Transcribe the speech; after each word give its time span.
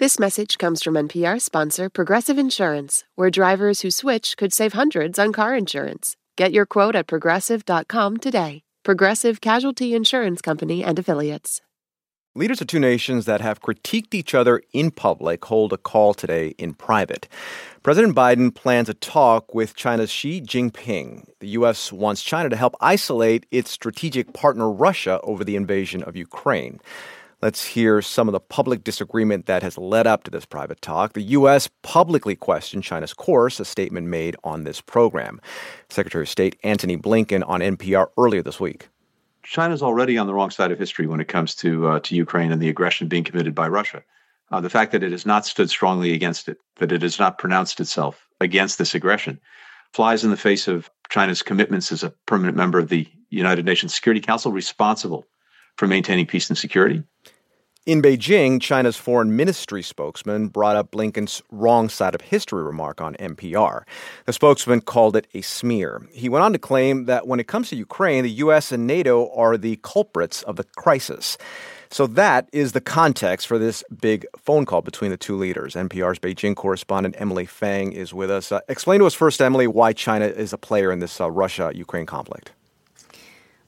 This 0.00 0.18
message 0.18 0.56
comes 0.56 0.82
from 0.82 0.94
NPR 0.94 1.38
sponsor 1.38 1.90
Progressive 1.90 2.38
Insurance, 2.38 3.04
where 3.16 3.28
drivers 3.28 3.82
who 3.82 3.90
switch 3.90 4.38
could 4.38 4.50
save 4.50 4.72
hundreds 4.72 5.18
on 5.18 5.30
car 5.30 5.54
insurance. 5.54 6.16
Get 6.38 6.52
your 6.52 6.64
quote 6.64 6.96
at 6.96 7.06
progressive.com 7.06 8.16
today. 8.16 8.62
Progressive 8.82 9.42
Casualty 9.42 9.94
Insurance 9.94 10.40
Company 10.40 10.82
and 10.82 10.98
Affiliates. 10.98 11.60
Leaders 12.34 12.62
of 12.62 12.68
two 12.68 12.80
nations 12.80 13.26
that 13.26 13.42
have 13.42 13.60
critiqued 13.60 14.14
each 14.14 14.34
other 14.34 14.62
in 14.72 14.90
public 14.90 15.44
hold 15.44 15.74
a 15.74 15.76
call 15.76 16.14
today 16.14 16.54
in 16.56 16.72
private. 16.72 17.28
President 17.82 18.16
Biden 18.16 18.54
plans 18.54 18.88
a 18.88 18.94
talk 18.94 19.54
with 19.54 19.76
China's 19.76 20.10
Xi 20.10 20.40
Jinping. 20.40 21.26
The 21.40 21.48
U.S. 21.48 21.92
wants 21.92 22.22
China 22.22 22.48
to 22.48 22.56
help 22.56 22.74
isolate 22.80 23.44
its 23.50 23.70
strategic 23.70 24.32
partner 24.32 24.70
Russia 24.70 25.20
over 25.24 25.44
the 25.44 25.56
invasion 25.56 26.02
of 26.04 26.16
Ukraine. 26.16 26.80
Let's 27.42 27.64
hear 27.64 28.02
some 28.02 28.28
of 28.28 28.32
the 28.32 28.40
public 28.40 28.84
disagreement 28.84 29.46
that 29.46 29.62
has 29.62 29.78
led 29.78 30.06
up 30.06 30.24
to 30.24 30.30
this 30.30 30.44
private 30.44 30.82
talk. 30.82 31.14
The 31.14 31.22
U.S. 31.22 31.70
publicly 31.80 32.36
questioned 32.36 32.84
China's 32.84 33.14
course, 33.14 33.58
a 33.58 33.64
statement 33.64 34.08
made 34.08 34.36
on 34.44 34.64
this 34.64 34.82
program. 34.82 35.40
Secretary 35.88 36.24
of 36.24 36.28
State 36.28 36.56
Antony 36.62 36.98
Blinken 36.98 37.42
on 37.48 37.60
NPR 37.60 38.08
earlier 38.18 38.42
this 38.42 38.60
week. 38.60 38.88
China's 39.42 39.82
already 39.82 40.18
on 40.18 40.26
the 40.26 40.34
wrong 40.34 40.50
side 40.50 40.70
of 40.70 40.78
history 40.78 41.06
when 41.06 41.18
it 41.18 41.28
comes 41.28 41.54
to 41.56 41.88
uh, 41.88 42.00
to 42.00 42.14
Ukraine 42.14 42.52
and 42.52 42.60
the 42.60 42.68
aggression 42.68 43.08
being 43.08 43.24
committed 43.24 43.54
by 43.54 43.68
Russia. 43.68 44.02
Uh, 44.50 44.60
the 44.60 44.68
fact 44.68 44.92
that 44.92 45.02
it 45.02 45.12
has 45.12 45.24
not 45.24 45.46
stood 45.46 45.70
strongly 45.70 46.12
against 46.12 46.46
it, 46.46 46.58
that 46.76 46.92
it 46.92 47.00
has 47.00 47.18
not 47.18 47.38
pronounced 47.38 47.80
itself 47.80 48.28
against 48.42 48.76
this 48.76 48.94
aggression, 48.94 49.40
flies 49.94 50.24
in 50.24 50.30
the 50.30 50.36
face 50.36 50.68
of 50.68 50.90
China's 51.08 51.40
commitments 51.40 51.90
as 51.90 52.02
a 52.02 52.12
permanent 52.26 52.56
member 52.56 52.78
of 52.78 52.90
the 52.90 53.08
United 53.30 53.64
Nations 53.64 53.94
Security 53.94 54.20
Council, 54.20 54.52
responsible 54.52 55.24
for 55.76 55.86
maintaining 55.86 56.26
peace 56.26 56.50
and 56.50 56.58
security. 56.58 57.02
In 57.86 58.02
Beijing, 58.02 58.60
China's 58.60 58.98
foreign 58.98 59.34
ministry 59.36 59.82
spokesman 59.82 60.48
brought 60.48 60.76
up 60.76 60.90
Blinken's 60.90 61.40
wrong 61.50 61.88
side 61.88 62.14
of 62.14 62.20
history 62.20 62.62
remark 62.62 63.00
on 63.00 63.14
NPR. 63.14 63.84
The 64.26 64.34
spokesman 64.34 64.82
called 64.82 65.16
it 65.16 65.26
a 65.32 65.40
smear. 65.40 66.06
He 66.12 66.28
went 66.28 66.44
on 66.44 66.52
to 66.52 66.58
claim 66.58 67.06
that 67.06 67.26
when 67.26 67.40
it 67.40 67.46
comes 67.46 67.70
to 67.70 67.76
Ukraine, 67.76 68.22
the 68.22 68.30
U.S. 68.32 68.70
and 68.70 68.86
NATO 68.86 69.32
are 69.34 69.56
the 69.56 69.76
culprits 69.82 70.42
of 70.42 70.56
the 70.56 70.64
crisis. 70.64 71.38
So 71.90 72.06
that 72.06 72.50
is 72.52 72.72
the 72.72 72.82
context 72.82 73.46
for 73.46 73.58
this 73.58 73.82
big 73.98 74.26
phone 74.36 74.66
call 74.66 74.82
between 74.82 75.10
the 75.10 75.16
two 75.16 75.36
leaders. 75.38 75.74
NPR's 75.74 76.18
Beijing 76.18 76.54
correspondent 76.54 77.14
Emily 77.18 77.46
Feng 77.46 77.94
is 77.94 78.12
with 78.12 78.30
us. 78.30 78.52
Uh, 78.52 78.60
explain 78.68 79.00
to 79.00 79.06
us 79.06 79.14
first, 79.14 79.40
Emily, 79.40 79.66
why 79.66 79.94
China 79.94 80.26
is 80.26 80.52
a 80.52 80.58
player 80.58 80.92
in 80.92 81.00
this 81.00 81.18
uh, 81.18 81.30
Russia 81.30 81.72
Ukraine 81.74 82.04
conflict. 82.04 82.52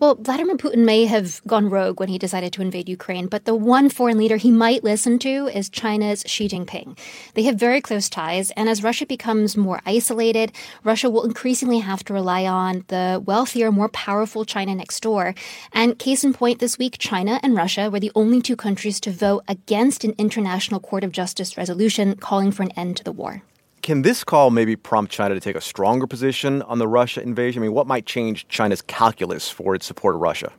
Well, 0.00 0.14
Vladimir 0.14 0.56
Putin 0.56 0.84
may 0.84 1.06
have 1.06 1.42
gone 1.44 1.68
rogue 1.68 1.98
when 1.98 2.08
he 2.08 2.18
decided 2.18 2.52
to 2.52 2.62
invade 2.62 2.88
Ukraine, 2.88 3.26
but 3.26 3.46
the 3.46 3.56
one 3.56 3.88
foreign 3.88 4.16
leader 4.16 4.36
he 4.36 4.52
might 4.52 4.84
listen 4.84 5.18
to 5.18 5.48
is 5.48 5.68
China's 5.68 6.22
Xi 6.24 6.46
Jinping. 6.46 6.96
They 7.34 7.42
have 7.42 7.56
very 7.56 7.80
close 7.80 8.08
ties, 8.08 8.52
and 8.52 8.68
as 8.68 8.84
Russia 8.84 9.06
becomes 9.06 9.56
more 9.56 9.80
isolated, 9.84 10.52
Russia 10.84 11.10
will 11.10 11.24
increasingly 11.24 11.80
have 11.80 12.04
to 12.04 12.12
rely 12.12 12.46
on 12.46 12.84
the 12.86 13.20
wealthier, 13.26 13.72
more 13.72 13.88
powerful 13.88 14.44
China 14.44 14.72
next 14.76 15.00
door. 15.00 15.34
And 15.72 15.98
case 15.98 16.22
in 16.22 16.32
point, 16.32 16.60
this 16.60 16.78
week, 16.78 16.98
China 16.98 17.40
and 17.42 17.56
Russia 17.56 17.90
were 17.90 17.98
the 17.98 18.12
only 18.14 18.40
two 18.40 18.54
countries 18.54 19.00
to 19.00 19.10
vote 19.10 19.42
against 19.48 20.04
an 20.04 20.14
International 20.16 20.78
Court 20.78 21.02
of 21.02 21.10
Justice 21.10 21.56
resolution 21.56 22.14
calling 22.14 22.52
for 22.52 22.62
an 22.62 22.70
end 22.76 22.98
to 22.98 23.02
the 23.02 23.10
war. 23.10 23.42
Can 23.88 24.02
this 24.02 24.22
call 24.22 24.50
maybe 24.50 24.76
prompt 24.76 25.10
China 25.10 25.32
to 25.32 25.40
take 25.40 25.56
a 25.56 25.62
stronger 25.62 26.06
position 26.06 26.60
on 26.60 26.78
the 26.78 26.86
Russia 26.86 27.22
invasion? 27.22 27.62
I 27.62 27.64
mean, 27.64 27.72
what 27.72 27.86
might 27.86 28.04
change 28.04 28.46
China's 28.46 28.82
calculus 28.82 29.48
for 29.48 29.74
its 29.74 29.86
support 29.86 30.14
of 30.14 30.20
Russia? 30.20 30.52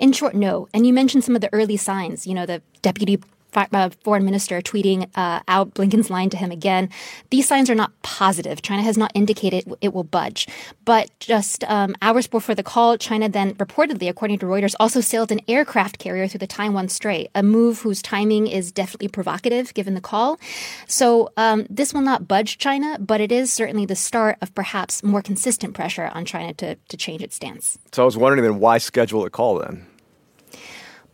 In 0.00 0.10
short, 0.10 0.34
no. 0.34 0.66
And 0.74 0.84
you 0.84 0.92
mentioned 0.92 1.22
some 1.22 1.36
of 1.36 1.42
the 1.42 1.54
early 1.54 1.76
signs. 1.76 2.26
You 2.26 2.34
know, 2.34 2.44
the 2.44 2.60
deputy 2.82 3.20
uh, 3.54 3.90
foreign 4.04 4.24
minister 4.24 4.60
tweeting 4.60 5.08
uh, 5.14 5.40
out 5.48 5.74
Blinken's 5.74 6.10
line 6.10 6.30
to 6.30 6.36
him 6.36 6.50
again. 6.50 6.88
These 7.30 7.48
signs 7.48 7.70
are 7.70 7.74
not 7.74 7.92
positive. 8.02 8.62
China 8.62 8.82
has 8.82 8.96
not 8.96 9.10
indicated 9.14 9.64
it 9.80 9.92
will 9.92 10.04
budge. 10.04 10.46
But 10.84 11.10
just 11.20 11.64
um, 11.64 11.94
hours 12.02 12.26
before 12.26 12.54
the 12.54 12.62
call, 12.62 12.96
China 12.96 13.28
then 13.28 13.54
reportedly, 13.54 14.08
according 14.08 14.38
to 14.40 14.46
Reuters, 14.46 14.74
also 14.80 15.00
sailed 15.00 15.32
an 15.32 15.40
aircraft 15.48 15.98
carrier 15.98 16.28
through 16.28 16.38
the 16.38 16.46
Taiwan 16.46 16.88
Strait, 16.88 17.30
a 17.34 17.42
move 17.42 17.80
whose 17.80 18.02
timing 18.02 18.46
is 18.46 18.72
definitely 18.72 19.08
provocative 19.08 19.74
given 19.74 19.94
the 19.94 20.00
call. 20.00 20.38
So 20.86 21.30
um, 21.36 21.66
this 21.68 21.92
will 21.92 22.02
not 22.02 22.28
budge 22.28 22.58
China, 22.58 22.98
but 22.98 23.20
it 23.20 23.32
is 23.32 23.52
certainly 23.52 23.86
the 23.86 23.96
start 23.96 24.38
of 24.40 24.54
perhaps 24.54 25.02
more 25.02 25.22
consistent 25.22 25.74
pressure 25.74 26.10
on 26.14 26.24
China 26.24 26.54
to, 26.54 26.74
to 26.76 26.96
change 26.96 27.22
its 27.22 27.36
stance. 27.36 27.78
So 27.92 28.02
I 28.02 28.04
was 28.04 28.16
wondering 28.16 28.42
then 28.42 28.60
why 28.60 28.78
schedule 28.78 29.24
a 29.24 29.30
call 29.30 29.58
then? 29.58 29.86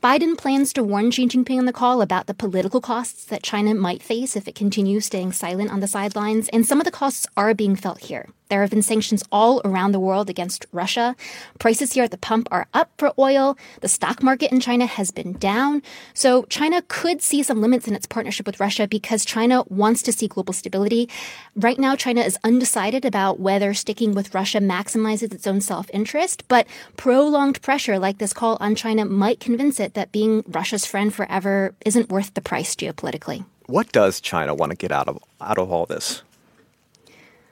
Biden 0.04 0.36
plans 0.36 0.74
to 0.74 0.84
warn 0.84 1.10
Xi 1.10 1.26
Jinping 1.26 1.56
on 1.56 1.64
the 1.64 1.72
call 1.72 2.02
about 2.02 2.26
the 2.26 2.34
political 2.34 2.82
costs 2.82 3.24
that 3.24 3.42
China 3.42 3.74
might 3.74 4.02
face 4.02 4.36
if 4.36 4.46
it 4.46 4.54
continues 4.54 5.06
staying 5.06 5.32
silent 5.32 5.70
on 5.72 5.80
the 5.80 5.88
sidelines, 5.88 6.50
and 6.50 6.66
some 6.66 6.78
of 6.78 6.84
the 6.84 6.90
costs 6.90 7.26
are 7.38 7.54
being 7.54 7.74
felt 7.74 8.00
here. 8.00 8.28
There 8.50 8.60
have 8.60 8.70
been 8.70 8.82
sanctions 8.82 9.24
all 9.32 9.62
around 9.64 9.92
the 9.92 10.00
world 10.00 10.28
against 10.28 10.66
Russia. 10.70 11.16
Prices 11.58 11.94
here 11.94 12.04
at 12.04 12.10
the 12.10 12.18
pump 12.18 12.46
are 12.50 12.66
up 12.74 12.90
for 12.98 13.12
oil. 13.18 13.56
The 13.80 13.88
stock 13.88 14.22
market 14.22 14.52
in 14.52 14.60
China 14.60 14.84
has 14.86 15.10
been 15.10 15.32
down. 15.32 15.82
So 16.12 16.44
China 16.44 16.82
could 16.86 17.22
see 17.22 17.42
some 17.42 17.62
limits 17.62 17.88
in 17.88 17.94
its 17.94 18.06
partnership 18.06 18.46
with 18.46 18.60
Russia 18.60 18.86
because 18.86 19.24
China 19.24 19.64
wants 19.68 20.02
to 20.02 20.12
see 20.12 20.28
global 20.28 20.52
stability. 20.52 21.08
Right 21.56 21.78
now, 21.78 21.96
China 21.96 22.20
is 22.20 22.38
undecided 22.44 23.06
about 23.06 23.40
whether 23.40 23.72
sticking 23.72 24.12
with 24.12 24.34
Russia 24.34 24.58
maximizes 24.58 25.32
its 25.32 25.46
own 25.46 25.62
self 25.62 25.88
interest, 25.92 26.46
but 26.46 26.66
prolonged 26.96 27.62
pressure 27.62 27.98
like 27.98 28.18
this 28.18 28.34
call 28.34 28.58
on 28.60 28.74
China 28.74 29.06
might 29.06 29.40
convince 29.40 29.80
it 29.80 29.93
that 29.94 30.12
being 30.12 30.44
Russia's 30.46 30.86
friend 30.86 31.12
forever 31.12 31.74
isn't 31.84 32.10
worth 32.10 32.34
the 32.34 32.40
price 32.40 32.74
geopolitically. 32.74 33.44
What 33.66 33.90
does 33.92 34.20
China 34.20 34.54
want 34.54 34.70
to 34.70 34.76
get 34.76 34.92
out 34.92 35.08
of 35.08 35.18
out 35.40 35.58
of 35.58 35.70
all 35.70 35.86
this? 35.86 36.22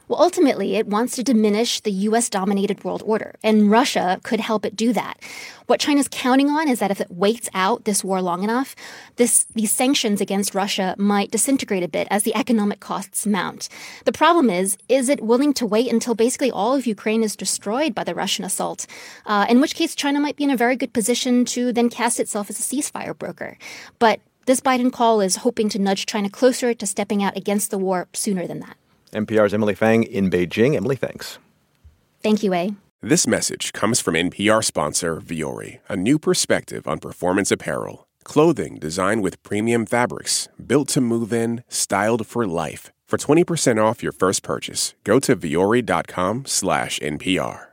Well, 0.08 0.20
ultimately, 0.20 0.76
it 0.76 0.86
wants 0.86 1.16
to 1.16 1.22
diminish 1.22 1.80
the 1.80 1.92
U.S. 1.92 2.28
dominated 2.28 2.84
world 2.84 3.02
order, 3.06 3.34
and 3.42 3.70
Russia 3.70 4.20
could 4.22 4.40
help 4.40 4.66
it 4.66 4.76
do 4.76 4.92
that. 4.92 5.18
What 5.66 5.80
China's 5.80 6.08
counting 6.08 6.50
on 6.50 6.68
is 6.68 6.80
that 6.80 6.90
if 6.90 7.00
it 7.00 7.10
waits 7.10 7.48
out 7.54 7.84
this 7.84 8.02
war 8.02 8.20
long 8.20 8.42
enough, 8.42 8.74
this, 9.16 9.46
these 9.54 9.70
sanctions 9.70 10.20
against 10.20 10.54
Russia 10.54 10.94
might 10.98 11.30
disintegrate 11.30 11.82
a 11.82 11.88
bit 11.88 12.08
as 12.10 12.24
the 12.24 12.34
economic 12.34 12.80
costs 12.80 13.26
mount. 13.26 13.68
The 14.04 14.12
problem 14.12 14.50
is, 14.50 14.76
is 14.88 15.08
it 15.08 15.22
willing 15.22 15.54
to 15.54 15.66
wait 15.66 15.90
until 15.90 16.14
basically 16.14 16.50
all 16.50 16.74
of 16.74 16.86
Ukraine 16.86 17.22
is 17.22 17.36
destroyed 17.36 17.94
by 17.94 18.04
the 18.04 18.14
Russian 18.14 18.44
assault? 18.44 18.86
Uh, 19.24 19.46
in 19.48 19.60
which 19.60 19.74
case, 19.74 19.94
China 19.94 20.20
might 20.20 20.36
be 20.36 20.44
in 20.44 20.50
a 20.50 20.56
very 20.56 20.76
good 20.76 20.92
position 20.92 21.44
to 21.46 21.72
then 21.72 21.88
cast 21.88 22.18
itself 22.18 22.50
as 22.50 22.58
a 22.58 22.62
ceasefire 22.62 23.16
broker. 23.16 23.56
But 23.98 24.20
this 24.46 24.60
Biden 24.60 24.92
call 24.92 25.20
is 25.20 25.36
hoping 25.36 25.68
to 25.68 25.78
nudge 25.78 26.04
China 26.04 26.28
closer 26.28 26.74
to 26.74 26.86
stepping 26.86 27.22
out 27.22 27.36
against 27.36 27.70
the 27.70 27.78
war 27.78 28.08
sooner 28.12 28.46
than 28.46 28.60
that. 28.60 28.76
NPR's 29.12 29.54
Emily 29.54 29.74
Feng 29.74 30.02
in 30.04 30.30
Beijing. 30.30 30.74
Emily, 30.74 30.96
thanks. 30.96 31.38
Thank 32.22 32.42
you, 32.42 32.54
A. 32.54 32.74
This 33.00 33.26
message 33.26 33.72
comes 33.72 34.00
from 34.00 34.14
NPR 34.14 34.62
sponsor 34.62 35.20
Vuori, 35.20 35.80
a 35.88 35.96
new 35.96 36.18
perspective 36.18 36.86
on 36.86 36.98
performance 36.98 37.50
apparel. 37.50 38.06
Clothing 38.24 38.78
designed 38.78 39.22
with 39.22 39.42
premium 39.42 39.86
fabrics, 39.86 40.48
built 40.64 40.88
to 40.88 41.00
move 41.00 41.32
in, 41.32 41.64
styled 41.68 42.26
for 42.26 42.46
life. 42.46 42.92
For 43.08 43.16
20% 43.18 43.82
off 43.82 44.02
your 44.02 44.12
first 44.12 44.42
purchase, 44.42 44.94
go 45.04 45.18
to 45.18 45.36
vuori.com 45.36 46.44
slash 46.46 46.98
NPR. 47.00 47.66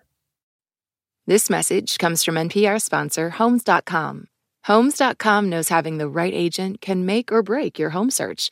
This 1.28 1.49
message 1.49 1.97
comes 1.97 2.23
from 2.23 2.35
NPR 2.35 2.81
sponsor 2.81 3.29
Homes.com. 3.29 4.28
Homes.com 4.66 5.49
knows 5.49 5.69
having 5.69 5.97
the 5.99 6.09
right 6.09 6.33
agent 6.33 6.81
can 6.81 7.05
make 7.05 7.31
or 7.31 7.44
break 7.44 7.78
your 7.79 7.91
home 7.91 8.09
search. 8.09 8.51